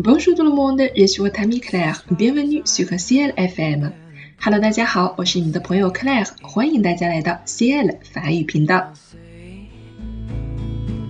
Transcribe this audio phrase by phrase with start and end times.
[0.00, 2.04] Bonjour tout le monde, je suis votre ami Claire.
[2.10, 3.92] Bienvenue sur CL FM.
[4.44, 8.92] Hello，大家好，我是你们的朋友 Claire，欢迎大家来到 CL 法语频道。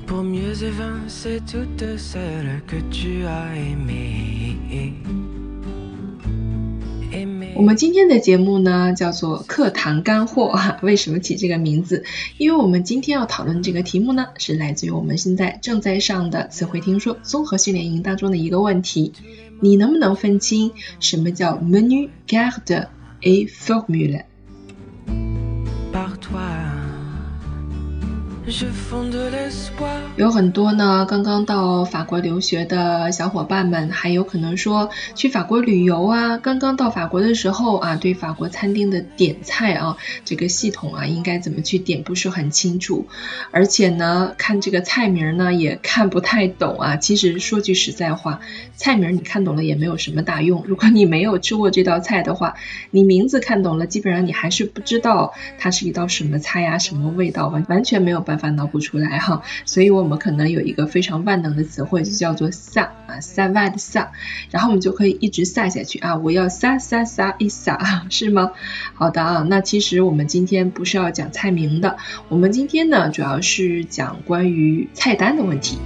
[0.06, 4.56] Pour mieux évincer toutes celles que tu as aimées.
[7.53, 12.03] 我们今天的节目呢叫做课堂干货哈， 为什么起这个名字？
[12.37, 19.13] 因为我们今天要讨论这个题目呢，是来自于我们现在正在上的词汇听说综合训练营当中的一个问题：
[19.59, 22.87] 你能不能分清什么叫 menu garde
[23.21, 24.23] et formule？
[30.17, 43.05] 有很多呢，刚刚到法国留学的小伙伴们，还有可能说去法国旅游啊，刚刚到法国的时候啊，对法国餐厅的点菜啊，这个系统啊，应该怎么去点不是很清楚，
[43.51, 46.97] 而且呢，看这个菜名呢也看不太懂啊。
[46.97, 48.39] 其实说句实在话，
[48.75, 52.55] 菜名你看懂了也没有什么大用，如果你没有吃过这道菜的话，
[52.89, 59.41] 你名字看懂了，基本上你还是不知道它是一道什么菜呀、什么味道，完完全没有办法脑补出来哈。
[59.65, 64.11] 所以我们可能有一个非常万能的词汇，就叫做撒啊，撒外的撒，
[64.49, 68.51] 然后我们就可以一直撒下去啊，我要撒撒撒一撒， 是吗？
[68.93, 71.97] 好的啊，那其实我们今天不是要讲菜名的，
[72.29, 75.77] 我们今天呢主要是讲关于菜单的问题。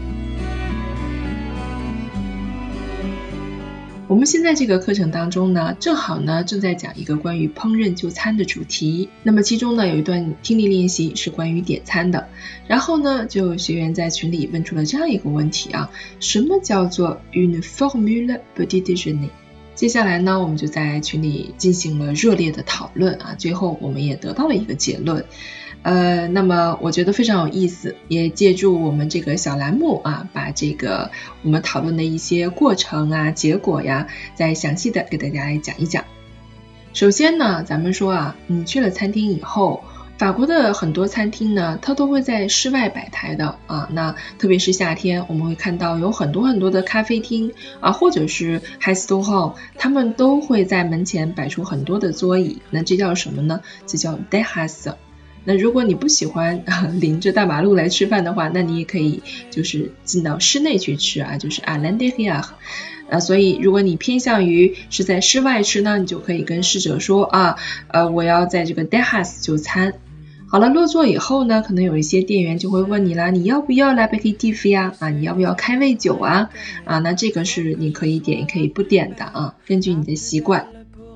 [4.07, 9.09] 我们现在这个课程当中呢，正好呢正在讲一个关于烹饪就餐的主题。
[9.23, 12.29] 那么其中呢有一段听力练习是关于点餐的。
[12.67, 15.89] 然后呢，就有学员在群里问出了这样一个问题啊：
[16.19, 19.29] 什么叫做 une formule petit déjeuner？
[19.73, 25.25] 接下来呢，我们就在群里进行了热烈的讨论啊，最后我们也得到了一个结论。
[25.85, 31.11] 呃，那么我觉得非常有意思，也借助我们这个小栏目啊，把这个
[31.43, 36.03] 我们讨论的一些过程啊、结果呀，再详细的给大家来讲一讲。
[36.93, 39.83] 首先呢，咱们说啊，你去了餐厅以后，
[40.17, 43.87] 法国的很多餐厅呢，它都会在室外摆台的啊。
[43.91, 52.59] 那特别是夏天，我们会看到有很多很多的咖啡厅啊，或者是 restaurant，他们都会在门前摆出很多的桌椅。
[52.71, 53.61] 那这叫什么呢？
[53.85, 54.95] 这叫 d e h a s
[55.45, 62.43] 那如果你不喜欢啊临着大马路来吃饭的话，那你也可以就是进到室内去吃啊，就是 a l a n d e r i a
[63.09, 67.55] 啊，所以如果你偏向于是在室外吃呢，你就可以跟侍者说啊，
[67.89, 69.93] 呃，我要在这个 d e h a s 就餐。
[70.47, 74.93] 好了，落座以后呢，可能有一些店员就会问你啦，你要不要来杯 t i f 呀？
[74.99, 76.49] 啊，你要不要开胃酒啊？
[76.85, 80.67] 啊，那这个是你可以点也可以不点的啊，根据你的习惯。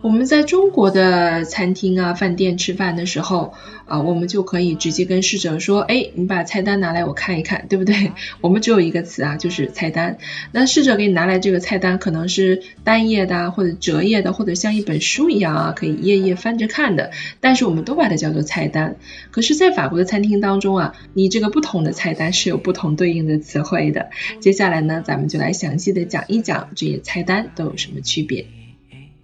[0.01, 3.53] 我们在中国的餐厅啊、饭店吃饭的时候
[3.85, 8.13] 啊，我们就可以直接跟侍者说，哎，你把菜单拿来我看一看，对不对？
[8.39, 10.17] 我们只有一个词啊，就是菜单。
[10.53, 17.11] 那侍者给你拿来这个菜单，可能是单页的，或者折页的，或者像一本书一样啊，可以页页翻着看的。
[17.41, 18.95] 但是我们都把它叫做菜单。
[19.31, 24.09] 可是，在法国的餐厅当中啊，你这个不同的菜单是有不同对应的词汇的。
[24.39, 28.45] 接下来呢，咱们就来详细的讲一讲这些菜单都有什么区别。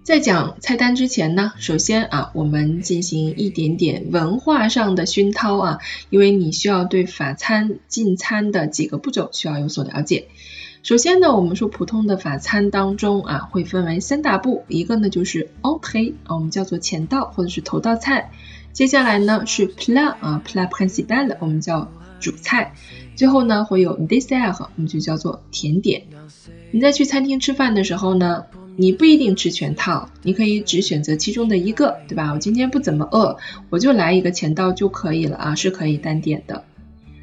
[0.06, 5.80] 在讲菜单之前呢，首先啊，我们进行一点点文化上的熏陶啊，
[6.12, 10.28] 因为你需要对法餐进餐的几个步骤需要有所了解。
[10.84, 18.30] 首先呢，我们说普通的法餐当中啊，会分为三大步，一个呢就是 entrée 啊，我们叫做前道或者是头道菜。
[18.74, 22.76] 接下来呢是 plat 啊，plat principal 我们叫主菜。
[23.16, 26.04] 最后呢会有 dessert 我们就叫做甜点。
[26.70, 28.46] 你在去餐厅吃饭的时候呢，
[28.78, 32.32] 你不一定吃全套，你可以只选择其中的一个，对吧？
[32.34, 33.38] 我今天不怎么饿，
[33.70, 36.64] 我就来一个前道就可以了啊，是可以单点的。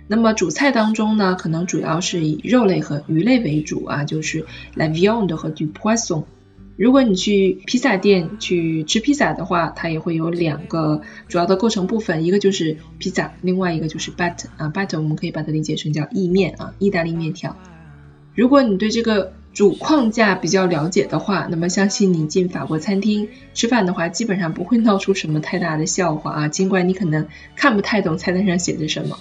[0.09, 4.47] 那么主菜当中呢，可能主要是以肉类和鱼类为主啊，就是
[4.77, 6.25] la viande 和 du poisson。
[6.77, 17.57] 如果你去披萨店去吃披萨的话，它也会有两个主要的构成部分，一个就是披萨，另外一个就是 bate 啊 bate 我们可以把它理解成叫意面啊，意大利面条。
[18.35, 29.19] 如果你对这个主框架比较了解的话，那么相信你进法国餐厅吃饭的话，基本上不会闹出什么太大的笑话啊，尽管你可能看不太懂菜单上写着什么。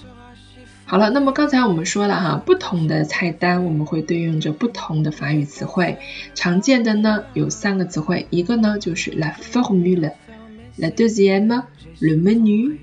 [0.85, 5.97] 好了，那么刚才我们说了哈，不同的菜单我们会对应着不同的法语词汇，
[6.33, 11.63] 常见的呢有三个词汇，一个呢就是 la formule，la deuxième
[11.99, 12.77] le menu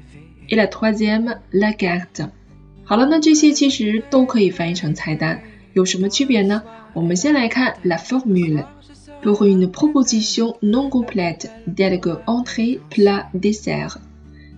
[0.49, 2.29] et la troisième la carte。
[2.85, 5.43] 好了，那这些其实都可以翻译成菜单，
[5.79, 6.65] 有什么区别呢？
[6.93, 8.65] 我们先来看 la formule。
[9.23, 13.95] Pour une proposition non complète, telle que entrée, plat, dessert.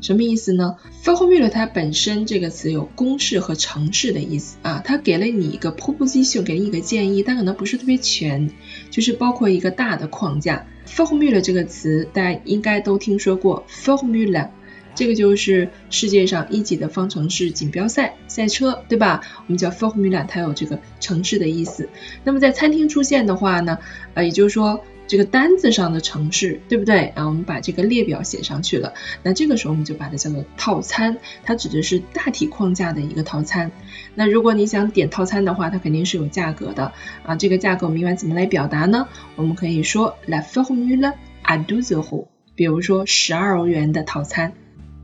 [0.01, 8.51] 什么意思呢 f o r m u l a 它本身这个词有公式和程式的意思啊，它给了你一个 proposition，给你一个建议，但可能不是特别全，
[8.91, 10.67] 就是包括一个大的框架。
[10.87, 14.49] f o r m u l a 这个词大家应该都听说过，formula，
[14.95, 19.23] 这个就是世界上一级的方程式锦标赛赛车，对吧？
[19.47, 21.89] 我们叫 formula，它有这个城市的意思。
[22.25, 23.79] 那么在餐厅出现的话呢，
[24.15, 24.83] 呃，也就是说。
[25.11, 27.07] 这个单子上的城市，对不对？
[27.17, 28.95] 啊我们把这个列表写上去了，
[29.25, 33.73] 那这个时候我们就把它叫做套餐，它指的是大体框架的一个套餐。
[34.15, 36.93] 那如果你想点套餐的话，它肯定是有价格的
[37.25, 37.35] 啊。
[37.35, 39.09] 这个价格我们应该怎么来表达呢？
[39.35, 44.53] 我们可以说 la Formula a duze ho，比如说十二欧元的套餐。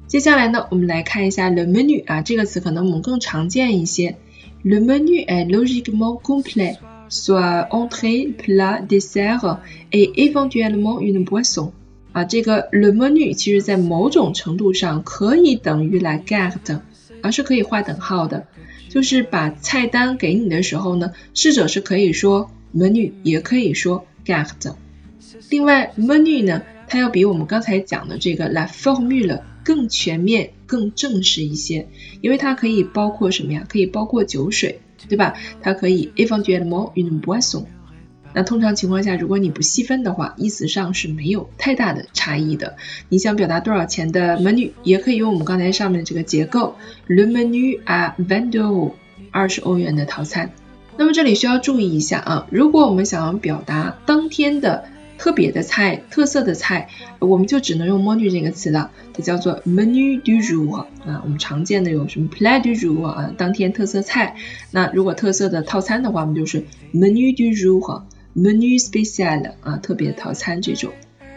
[0.07, 4.17] 接下来呢，我们来看一下 le menu 啊，这个词可能我们更常见一些。
[4.63, 6.77] le menu est logiquement complet。
[7.09, 9.59] soit entrée, plat, dessert
[9.93, 11.71] et éventuellement une boisson。
[12.11, 16.81] 啊，这个 le menu 其实在某种程度上可以等于 la carte，
[17.23, 18.49] 而是可以划等号的。
[18.89, 24.75] 就是把菜单给你的时候呢，侍者是可以说 menu，也可以说 carte。
[25.49, 31.89] 另外 menu 呢，它要比我们刚才讲的这个 la formule 更全面、更正式一些，
[32.23, 33.67] 因为它可以包括什么呀？
[33.69, 34.81] 可以包括酒水。
[35.09, 35.35] 对吧？
[35.63, 37.67] 它可以 éventuellement une boisson。
[38.33, 42.77] 那通常情况下，如果你不细分的话，意思上是没有太大的差异的。
[43.09, 46.75] 你想表达多少钱的 menu，也可以用我们刚才上面这个结构
[47.07, 48.93] ，le menu à vingt euros，
[49.31, 50.51] 二十欧元的套餐。
[50.97, 54.87] 那么这里需要注意一下啊，如果我们想要表达当天的
[55.19, 61.23] 特别的菜、特色的菜，我们就只能用 menu 这个词了，它叫做 menu du jour 啊。
[61.25, 64.37] 我们常见的有什么 plat du jour 啊，当天特色菜。
[64.71, 70.93] 那如果特色的套餐的话，我们就是 menu du jour，menu spécial 啊，特别套餐这种。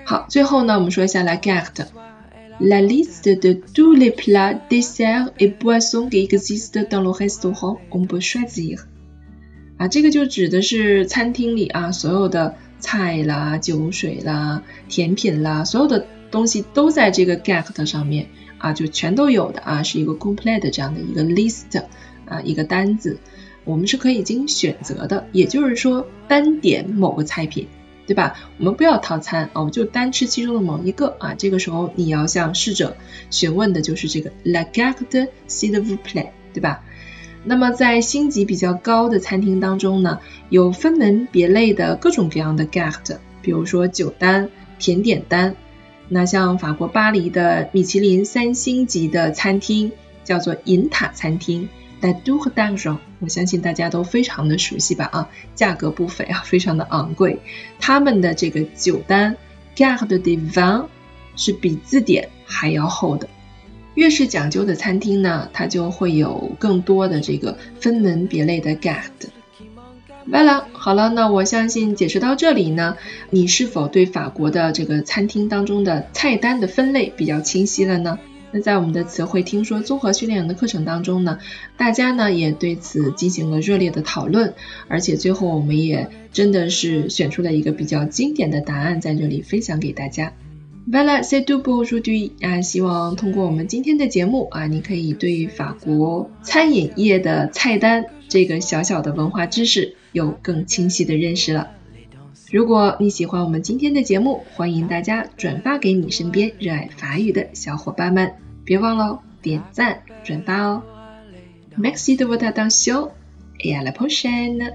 [0.05, 7.11] 好，最后呢，我们说一下 la carte，la liste de tous les plats, desserts et boissons qui existent dans le
[7.11, 8.79] restaurant on peut choisir。
[9.77, 12.55] 啊，这个就指的是餐厅里啊所有的。
[12.79, 18.27] 菜啦、酒水啦、甜品啦，所有的东西都在这个 get 上面
[18.57, 21.83] 啊，就全都有的啊，是一个 complete 这样的一个 list
[22.25, 23.17] 啊，一个单子，
[23.65, 27.67] 我们是可以进行选择的，也就是说单点某个菜品，
[28.07, 28.35] 对吧？
[28.57, 32.95] 我们不要套餐啊，我们就单吃其中的某一个啊，这个时候你要向侍者
[33.29, 36.83] 询问的就是这个 la carte s'il vous plaît，对吧？
[37.43, 40.19] 那么在星级比较高的餐厅当中呢，
[40.49, 45.55] 有分门别类的各种各样的 g a t 比如说酒单、甜点单。
[46.09, 49.91] 那像法国巴黎的米其林三星级的餐厅
[50.23, 51.69] 叫做银塔餐厅
[52.01, 55.05] ，La Tour d'Argent，我相信大家都非常的熟悉吧？
[55.05, 57.39] 啊，价格不菲啊，非常的昂贵。
[57.79, 59.37] 他们的这个酒单
[59.75, 60.87] g a t de vin
[61.35, 63.29] 是比字典还要厚的。
[63.95, 69.29] 越是讲究的餐厅呢，它就会有更多的这个分门别类的 g u e
[70.27, 72.97] 完了，好了，那我相信解释到这里呢，
[73.31, 78.19] 你是否对法国的这个餐厅当中的菜单的分类比较清晰了呢？
[78.51, 81.39] 那在我们的词汇听说综合训练营的课程当中呢，
[81.77, 84.53] 大家呢也对此进行了热烈的讨论，
[84.87, 90.33] 而且最后我们也真的是选出了一个比较经典的答案，在这里分享给大家。
[90.91, 92.61] Voilà, c'est tout pour aujourd'hui 啊！
[92.63, 101.67] 希望通过我们今天的节目啊，你可以对法国餐饮业的菜单这个小小的文化知识有更清晰的认识了。
[102.51, 108.31] 如果你喜欢我们今天的节目，欢迎大家转发给你身边热爱法语的小伙伴们，
[108.65, 110.81] 别忘了点赞转发哦。
[111.77, 113.11] Merci de votre attention
[113.59, 114.73] et à la prochaine.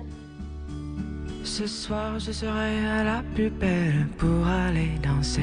[1.42, 5.42] Ce soir, je serai à la plus belle pour aller danser.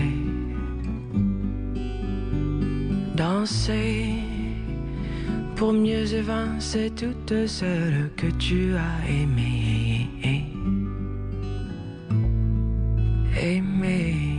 [3.21, 4.15] Danser
[5.55, 10.09] pour mieux évincer toutes celles que tu as aimées.
[13.39, 14.30] Aimées.